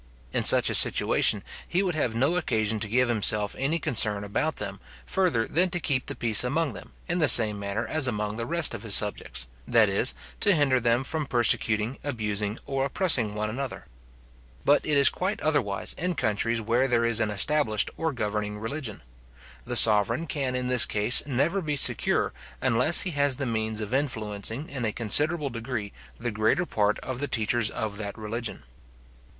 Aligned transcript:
In 0.33 0.41
such 0.41 0.71
a 0.71 0.73
situation, 0.73 1.43
he 1.67 1.83
would 1.83 1.93
have 1.93 2.15
no 2.15 2.35
occasion 2.35 2.79
to 2.79 2.87
give 2.87 3.07
himself 3.07 3.55
any 3.59 3.77
concern 3.77 4.23
about 4.23 4.55
them, 4.55 4.79
further 5.05 5.45
than 5.47 5.69
to 5.69 5.79
keep 5.79 6.07
the 6.07 6.15
peace 6.15 6.43
among 6.43 6.73
them, 6.73 6.93
in 7.07 7.19
the 7.19 7.27
same 7.27 7.59
manner 7.59 7.85
as 7.85 8.07
among 8.07 8.35
the 8.35 8.47
rest 8.47 8.73
of 8.73 8.81
his 8.81 8.95
subjects, 8.95 9.45
that 9.67 9.89
is, 9.89 10.15
to 10.39 10.55
hinder 10.55 10.79
them 10.79 11.03
from 11.03 11.27
persecuting, 11.27 11.99
abusing, 12.03 12.57
or 12.65 12.83
oppressing 12.85 13.35
one 13.35 13.47
another. 13.47 13.85
But 14.65 14.83
it 14.87 14.97
is 14.97 15.07
quite 15.07 15.39
otherwise 15.41 15.93
in 15.93 16.15
countries 16.15 16.61
where 16.61 16.87
there 16.87 17.05
is 17.05 17.19
an 17.19 17.29
established 17.29 17.91
or 17.95 18.11
governing 18.11 18.57
religion. 18.57 19.03
The 19.65 19.75
sovereign 19.75 20.25
can 20.25 20.55
in 20.55 20.65
this 20.65 20.87
case 20.87 21.21
never 21.27 21.61
be 21.61 21.75
secure, 21.75 22.33
unless 22.59 23.01
he 23.01 23.11
has 23.11 23.35
the 23.35 23.45
means 23.45 23.81
of 23.81 23.93
influencing 23.93 24.67
in 24.67 24.83
a 24.83 24.91
considerable 24.91 25.51
degree 25.51 25.93
the 26.19 26.31
greater 26.31 26.65
part 26.65 26.97
of 27.01 27.19
the 27.19 27.27
teachers 27.27 27.69
of 27.69 27.97
that 27.99 28.17
religion. 28.17 28.63